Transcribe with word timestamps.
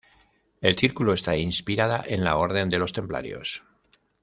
El 0.61 0.77
Círculo 0.79 1.13
está 1.13 1.35
inspirada 1.37 2.01
en 2.03 2.23
la 2.23 2.35
Orden 2.37 2.69
de 2.71 2.79
los 2.79 2.91
Templarios. 2.91 3.61